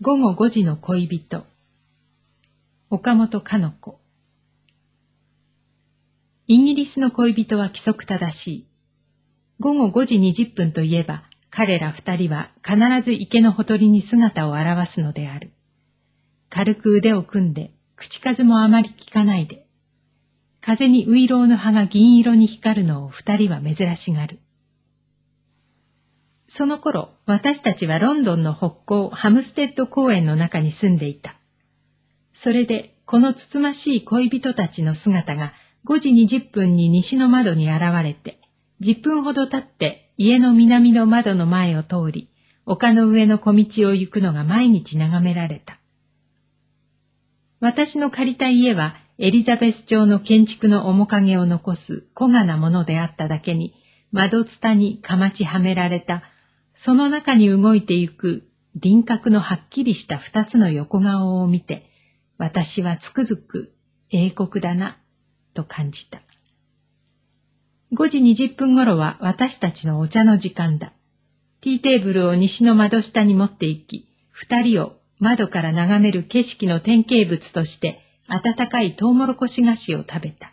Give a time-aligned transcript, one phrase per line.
[0.00, 1.44] 午後5時の恋人
[2.88, 3.98] 岡本かの子
[6.46, 8.66] イギリスの恋人は規則正しい。
[9.58, 15.50] 午後5時20分といえば、彼ら二人は必ず池のほとりに姿を現すのである。
[16.48, 19.66] 軽く腕を組んで、口数もあまり聞かないで。
[20.60, 24.38] 風にウイロウの葉が銀色に光るのを二人は珍しがる。
[26.48, 31.36] その頃、私たちはロンドンの北郊ハムステッド公園の中に住んでいた。
[32.32, 35.52] それで、このつつましい恋人たちの姿が
[35.86, 38.40] 5時20分に西の窓に現れて、
[38.80, 42.30] 10分ほど経って家の南の窓の前を通り、
[42.64, 45.78] 丘の上の小道を行くのが毎日眺められた。
[47.60, 53.74] 私の借りた家はエリザベス朝の建築の面影を残す小がなものであっただけに、
[54.12, 56.22] 窓ツタにかまちはめられた
[56.80, 58.44] その中に動いてゆく
[58.76, 61.90] 輪郭のはっきりした二つの横顔を見て、
[62.38, 63.74] 私はつくづく
[64.10, 64.96] 英国だな、
[65.54, 66.20] と感じた。
[67.92, 70.92] 5時20分頃は私たちのお茶の時間だ。
[71.62, 80.52] ティーテーブルを西の窓下に持って行き、二人を窓から眺める景色の典型物として温かいトウモロコシ菓子を食べた。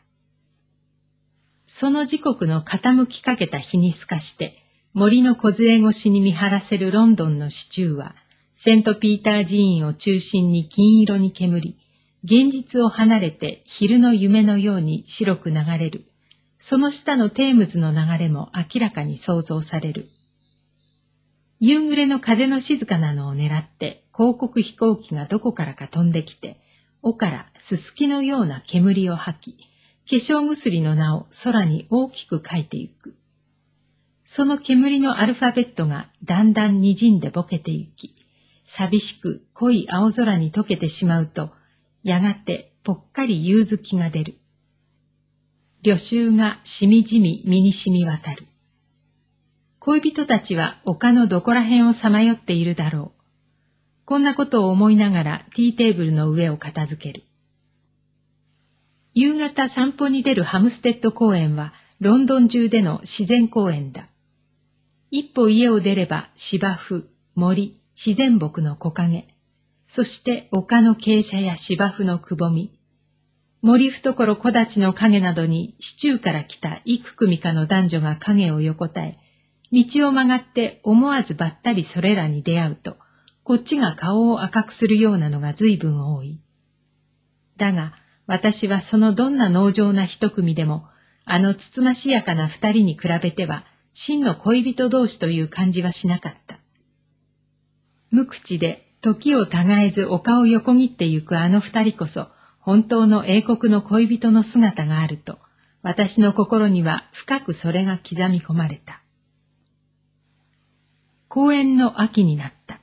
[1.67, 4.64] その時刻の傾きかけた日に透かして、
[4.97, 8.15] 森の小杖越しに見張らせるロンドンの市中は、
[8.55, 11.77] セントピーター寺院を中心に金色に煙り、
[12.23, 16.05] 現実を離れて昼の夢のように白く流れる。
[16.59, 20.07] その下のテームズの流れも明らかに想像される。
[21.59, 26.61] 夕暮れの風の静かなのを狙って広告飛行機がどこからか飛んできて、
[27.01, 29.57] 尾からすすきのような煙を吐き、
[30.09, 33.17] 化粧薬の名を空に大きく書いてゆく。
[34.25, 38.15] その煙のアルファベットがだんだん滲んでぼけてゆき、
[38.65, 41.51] 寂しく濃い青空に溶けてしまうと、
[42.03, 44.39] やがてぽっかり夕月が出る。
[45.83, 48.47] 旅愁がしみじみ身に染み渡る。
[49.77, 53.21] 恋人たちは丘のどこら辺をさまよっているだろう。
[54.05, 57.25] こんなことを思いながらティーテーブルの上を片付ける。
[59.13, 64.09] 夕方散歩に出るハムステッド公園はロンドン中での自然公園だ。
[65.17, 67.05] 一歩家を出れば芝生、
[67.35, 69.29] 森、自然木の木陰、
[69.87, 72.77] そして丘の傾斜や芝生のくぼみ、
[73.61, 79.17] 森懐木立の影などに市中から来た幾組かの男女が影を横たえ、
[79.71, 82.97] 道を曲がって思わずばったりそれらに出会うと、
[83.45, 86.41] こっちが顔を赤くするようなのが随分多い。
[87.55, 87.93] だが、
[88.27, 90.89] 私はそのどんな農場な一組でも、
[91.23, 93.63] あのつつましやかな二人に比べては、
[93.97, 96.59] 真の恋人同士という感じはしなかった。
[98.11, 102.27] 無口で時を違えず丘を横切ってゆくあの二人こそ
[102.59, 105.39] 本当の英国の恋人の姿があると、
[105.81, 109.01] 私の心には深くそれが刻み込まれた。
[111.29, 112.81] 公園の秋になった。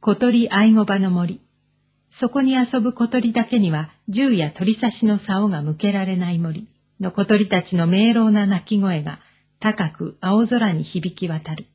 [0.00, 1.40] 小鳥愛護場の森。
[2.10, 6.66] そこに遊ぶ小鳥だけには銃や鳥刺しの竿が向けられない森
[6.98, 9.20] の小鳥たちの明朗な鳴き声が
[9.62, 11.66] 高く青空に響き渡る。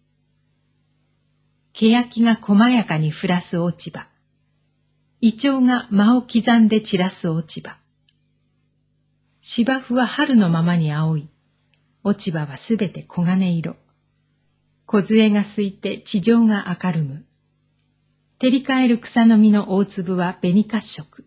[1.74, 4.08] 欅が細やかに降らす落ち葉。
[5.22, 7.78] イチョウが間を刻んで散らす落ち葉。
[9.40, 11.30] 芝生は春のままに青い。
[12.03, 13.78] 落ち葉はすべて黄金色。
[14.86, 17.25] 小杖がすいて地上が明るむ。
[18.40, 21.24] 照り返る草の実の大粒は紅褐色。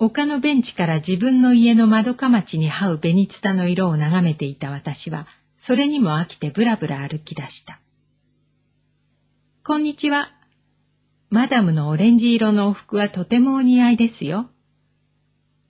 [0.00, 5.26] 丘のベンチから自分の家の窓かまちに這う紅ツタの色を眺めていた私は、
[5.58, 7.80] それにも飽きてぶらぶら歩き出した。
[9.64, 10.30] こんにちは。
[11.30, 14.48] マダムのオレンジ色のお服はとてもお似合いですよ。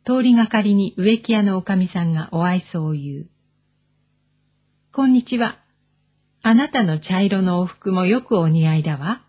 [0.05, 3.27] 通りがかりに植木屋のおかみさんがお愛想を言う。
[4.93, 5.59] こんにちは。
[6.43, 9.23] あなたの茶色のお服もよくお似合いだわ。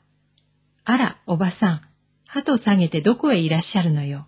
[0.84, 1.82] あら、おばさん、
[2.26, 4.28] 鳩下げてどこへいらっしゃるのよ。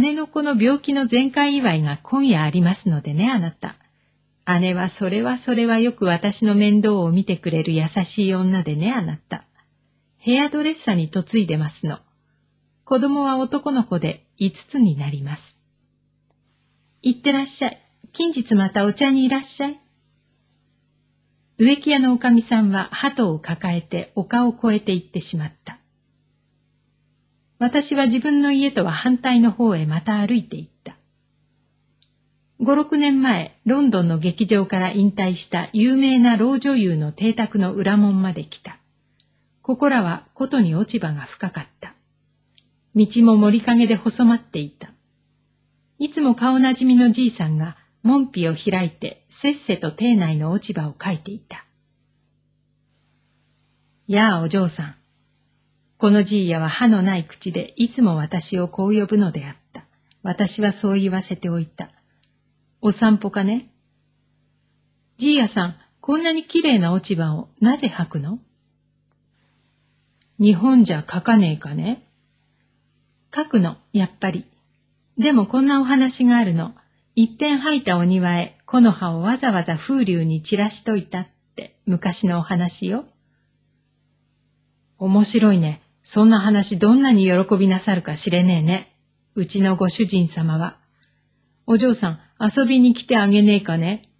[0.00, 3.76] 姉の子の病気の全開祝いが今夜ありますのでね、あなた。
[4.60, 9.44] 姉はそれはそれはよく私の面倒を見てくれる優しい女でね、あなた。
[10.18, 11.98] ヘアドレッサーに嫁いでますの。
[12.84, 15.58] 子供は男の子で五つになります。
[17.02, 17.80] 行ってらっしゃい。
[18.12, 19.80] 近日またお茶にいらっしゃい。
[21.58, 25.78] 植木屋のおかみさんは鳩を抱えて丘を越えて行ってしまった。
[27.58, 30.96] 私は自分の家とは反対の方へまた歩いて行った。
[32.60, 38.78] 五六年前、ロンドンの劇場から引退した有名な老女優の邸宅の裏門まで来た。
[39.62, 41.94] ここらはことに落ち葉が深かった。
[42.94, 44.92] 道も森陰で細まっていた。
[45.98, 51.64] いつも顔なじみのじいさんが門扉を開いてせっせと邸内の落ち葉をかいていた。
[54.06, 54.94] やあお嬢さん。
[56.04, 59.86] このじいやは歯のない口でいつも私をこう呼ぶのであった。
[60.22, 61.88] 私はそう言わせておいた。
[62.82, 63.70] お散歩かね？
[65.16, 68.38] じいやさん、こんなに綺麗な落ち葉をなぜ吐くの？
[70.38, 72.06] 日本じゃ書かねえかね？
[73.34, 74.44] 書くの、やっぱり。
[75.16, 76.74] でもこんなお話があるの。
[77.14, 83.06] 一遍吐いたお庭へ木の葉をわざわざ風流に散らしといたって昔のお話よ。
[84.98, 85.80] 面白いね。
[86.04, 88.94] そんな話どんなに喜びなさるか知れねえね。
[89.34, 90.78] うちのご主人様は。
[91.66, 94.10] お嬢さん、遊びに来てあげねえかね。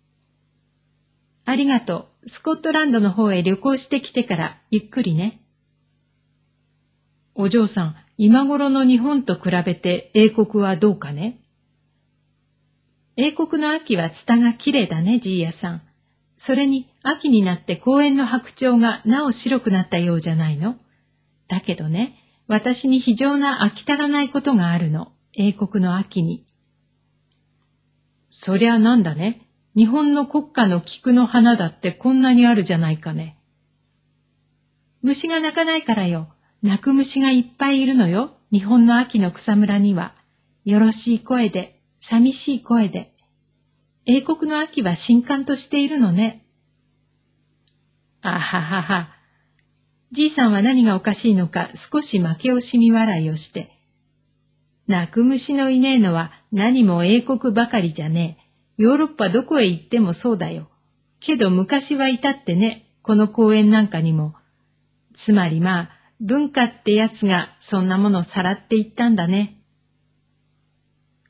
[1.45, 2.29] ありがとう。
[2.29, 5.43] スコットランドの方へ旅行してきてからゆっくりね。
[7.35, 11.39] お嬢さん、今頃の日本と比べて英国はどうかね
[13.19, 15.83] 英国の秋はツタが綺麗だね、じいやさん。
[16.39, 20.77] それに秋になって公園の白鳥がなお白くなったようじゃないの
[21.49, 26.47] だけどね、私に非常な飽き足らないことがあるの、英国の秋に。
[28.29, 29.49] そりゃなんだね。
[29.77, 33.39] 日本の国家の菊の花だってこんなにあるじゃないかね。
[35.03, 36.29] 虫が鳴かないからよ。
[36.63, 38.37] 鳴く虫がいっぱいいるのよ。
[38.51, 40.15] 日本の秋の草むらには。
[40.65, 43.13] よろしい声で、寂しい声で。
[44.07, 46.47] 英国の秋は新刊としているのね。
[48.23, 49.14] あははは。
[50.15, 53.73] じいさんは何がおかしいのか少し負け惜しみ笑いをして。
[54.87, 58.39] 泣く虫のいねえのは何も英国ばかりじゃね
[58.79, 58.83] え。
[58.85, 60.69] ヨーロッパどこへ行ってもそうだよ。
[61.19, 64.37] けど昔はいたってね、この公園なんかにも。
[65.15, 65.91] つまりまあ、
[66.21, 69.59] 文化ってやつがそんなものをさらっていったんだね。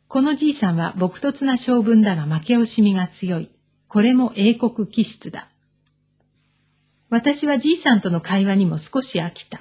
[0.09, 3.51] このじいさんは朴突な性分だが負け惜しみが強い。
[3.89, 5.49] これも英国気質だ。
[7.15, 9.61] 私はじいさんとの会話にも少し飽きた。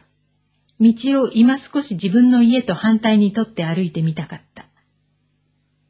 [0.79, 0.91] 道
[1.21, 4.65] を今少し自分の家と反対にとって歩いてみたかった。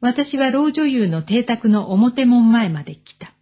[0.02, 3.32] 私は老女優の邸宅の表門前まで来た。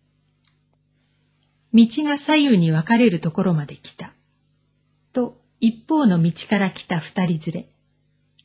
[1.74, 4.12] 道が左右に分かれるところまで来た。
[5.12, 7.68] と、一方の道から来た二人連れ。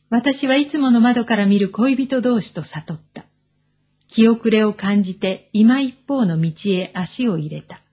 [0.10, 3.26] 私はいつもの窓から見る恋人同士と悟った。
[4.08, 7.84] 気遅れを感じて今一方の道へ足を入れた。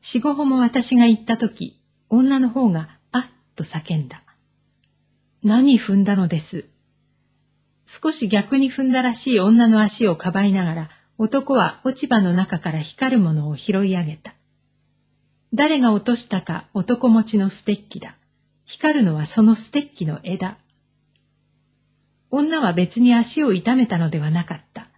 [0.00, 3.24] 四五歩も私が行ったとき、女の方があっ
[3.56, 4.22] と叫んだ。
[5.42, 6.66] 何踏んだのです。
[7.86, 14.34] 少し逆に踏んだらしい女の足をかばいながら、男は落ち葉の中から光るものを拾い上げた。
[15.52, 18.16] 誰が落としたか男持ちのステッキだ。
[18.66, 20.58] 光るのはそのステッキの枝。
[22.30, 24.88] 女は別に足を痛めたのではなかった。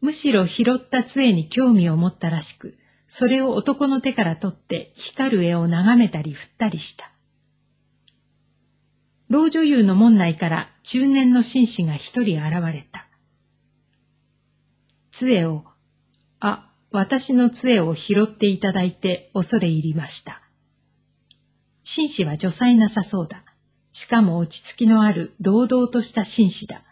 [0.00, 2.76] むしろ拾った杖に興味を持ったらしく、
[3.06, 7.10] それを男の手から取って光る絵を眺めたり振ったりした。
[9.28, 13.06] 老女優の門内から中年の紳士が一人現れた。
[15.10, 15.64] 杖を、
[16.40, 20.42] あ、私の杖を拾っていただいて恐れ入りました。
[21.82, 23.44] 紳士は女才なさそうだ。
[23.92, 26.82] しかも落ち着きのある堂々とした紳士だ。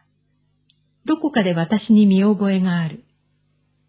[1.04, 3.04] どこかで私に見覚えがある。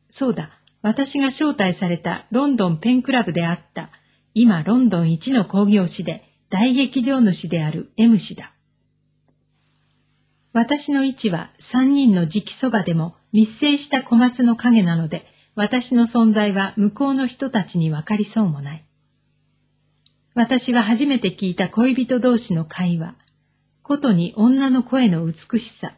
[0.10, 3.90] そうだ、私が招待されたロンドンペンクラブであった、
[4.34, 8.54] 今ロンドン一の工業士で、大劇場主である M 氏だ。
[10.52, 15.25] 私の位置は三人の直そばでも密生した小松の影なので、
[15.56, 18.86] 私の存在は向こうの人たちにわかりそうもない。
[20.36, 23.16] 私は初めて聞いた恋人同士の会話、
[23.84, 25.96] ことに女の声の美しさ、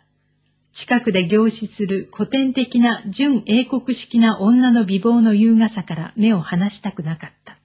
[0.76, 7.58] 近くで凝視する古典的な純英国式な女の美貌の優雅さから目を離したくなかった。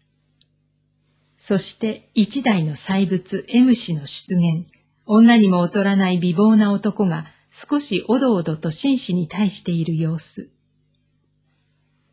[1.36, 4.68] そして一代の祭物 M 氏の出現、
[5.06, 10.48] 女にも劣らない美貌な男が少しおどおどと紳士に対している様子。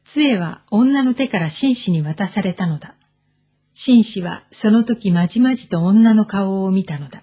[0.04, 2.96] 杖は女の手から紳士に渡されたのだ。
[3.72, 7.22] 紳士はその時まじまじと女の顔を見たのだ。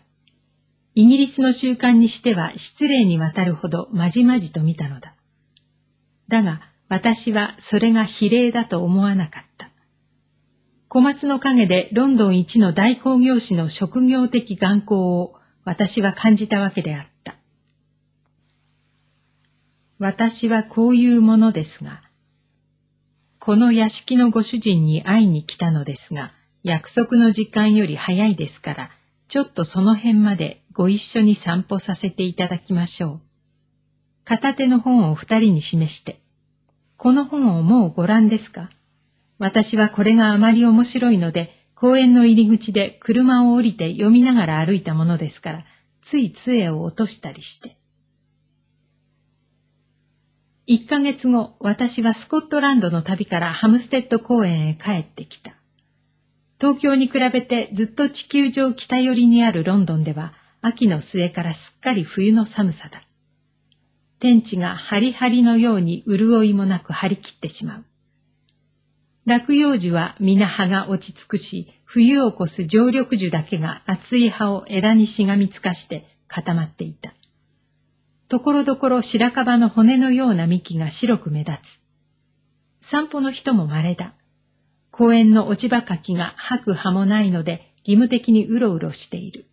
[0.96, 5.14] イギリスの習慣にしては失礼にわたるほどまじまじと見たのだ。
[6.28, 9.70] だが私はそれが比例だと思わなかった。
[10.88, 15.34] 小松の陰でロンドン一の大工業士の職業的眼光を
[15.64, 17.36] 私は感じたわけであった。
[19.98, 22.02] 私はこういうものですが、
[23.40, 26.32] この屋敷のご主人に会いに来たのですが、
[26.62, 28.90] 約束の時間より早いですから、
[29.28, 33.20] ちょっとその辺までご一緒に散歩させていただきましょう。
[34.24, 36.20] 片手の本を二人に示して、
[36.96, 38.70] この本をもうご覧ですか？
[39.38, 45.64] 私はこれがあまり面白いので、公園の入り口で車を降りて読みながら歩いたものですから、
[46.02, 47.76] つい杖を落としたりして。
[50.66, 55.54] 一ヶ月後、私はスコットランドの旅からハムステッド公園へ帰ってきた。
[56.58, 60.32] 東京に比べてずっと地球上北寄りにあるロンドンでは、
[60.66, 63.06] 秋の末からすっかり冬の寒さだ。
[64.18, 67.84] 天地がハリハリのように潤いもなく張り切ってしまう。
[69.26, 77.12] 落葉樹は皆葉が落ち着くし、冬を越す常緑樹だけが厚い葉を枝にしがみつかして固まっていた。
[78.28, 81.80] ところどころ白樺の骨のような幹が白く目立つ。
[82.80, 84.14] 散歩の人も稀だ。
[84.90, 89.44] 公園の落ち葉かきが吐く葉もないので義務的にうろうろしている。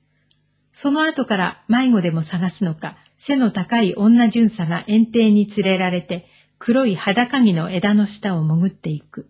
[0.71, 6.25] その後から迷子でも探すのか、背の高い女巡査が園庭に連れられて
[6.59, 9.29] 黒い裸木の枝の下を潜っていく。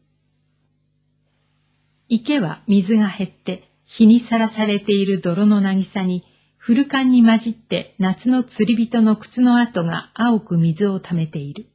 [2.07, 6.23] 池は水が減って日にさらされている泥の渚に
[6.57, 11.67] 古缶に混じって夏の釣り人の靴の跡が青く水を溜めている。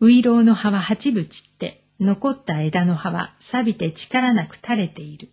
[0.00, 5.30] ウイロウの葉は八分散って残った枝の葉は錆びて力なく垂れている。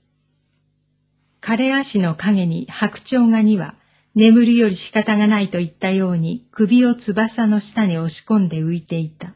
[1.42, 3.76] 枯れ足の影に白鳥がには
[4.16, 9.36] 眠るより仕方がないといったように首を翼の下に押し込んで浮いていた。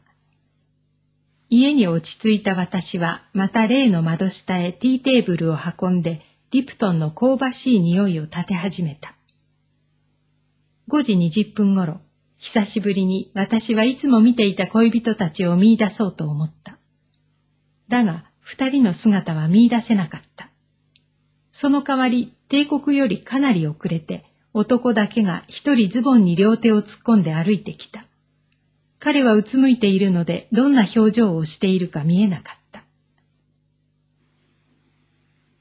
[1.54, 9.14] 家に落ち着いた私は、また例の窓下へティーテーブルを運んで、リプトンの香ばしい匂いを立て始めた。
[10.88, 12.00] 5時20分頃、
[12.38, 16.78] 久しぶりに私はいつも見ていた恋人たちを見出そうと思った。
[17.88, 20.51] だが、二人の姿は見出せなかった。
[21.52, 28.06] その代わり、帝国よりかなり遅れて、男だけが一人ズボンに両手を突っ込んで歩いてきた。
[28.98, 32.84] 彼はうつむいているので、どんな表情をしているか見えなかった。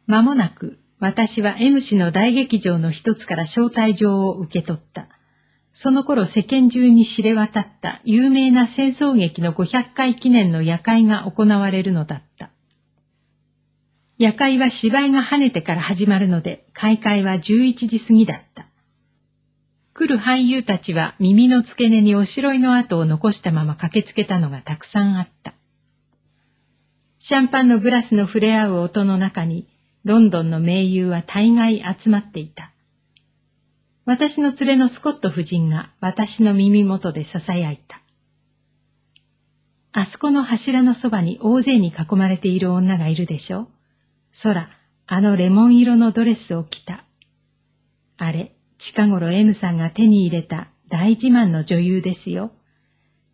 [0.08, 5.08] 間もなく、私は M 氏の大劇場の一つから招待状を受け取った。
[5.74, 12.52] その頃世間中に知れ渡った有名な戦争劇の500回記念の夜会が行われるのだった。
[14.22, 18.68] 夜会は芝居が跳ねてから始まるので、開会は11時過ぎだった。
[19.96, 25.56] 来る俳優たちは耳の付け根におしろいの跡を残したまま駆けつけたのがたくさんあった。
[27.18, 29.68] シャンパンのグラスの触れ合う音の中に、
[30.04, 32.72] ロンドンの名優は大概集まっていた。
[34.06, 38.04] 私の連れのスコット夫人が私の耳元で囁いた。
[39.94, 43.68] あそこの柱のそばに大勢に囲まれている女がいるでしょう
[44.44, 44.70] 空、
[45.08, 47.06] あのレモン色のドレスを着た。
[48.18, 52.52] あれ、近頃 M さんが手に入れた大自慢の女優ですよ。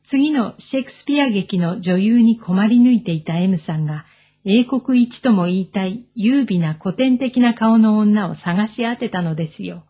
[0.04, 4.06] 次のシェイクスピア劇の女優に困り抜いていた M さんが
[4.46, 9.84] 英国一とも言いたい優美な古典的な顔の女を探し当てたのですよ。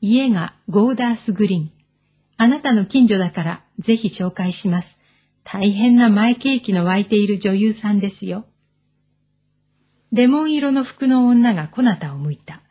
[0.00, 1.70] 家がゴーダースグリーン。
[2.36, 4.98] あなたの近所だからぜひ紹介します。
[5.44, 8.46] 大変な前景気の湧いている女優さんですよ。
[10.12, 12.62] レモン色の服の女がこなたを向いた。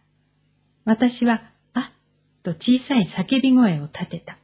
[0.84, 1.42] 私は
[1.74, 4.38] あっと小さい叫び声を立てた。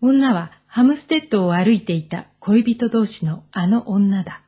[0.00, 4.42] 女はハムステッドを歩いていた恋人同士のあの女だ。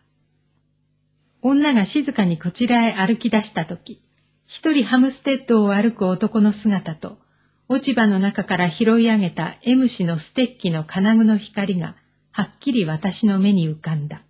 [1.43, 4.03] 女が静かにこちらへ歩き出したとき、
[4.47, 7.19] 一人ハムステッドを歩く男の姿と、
[7.69, 11.97] 落ち葉の中から拾い上げた M 氏のステッキの金具の光が
[12.31, 14.25] はっきり私の目に浮かんだ。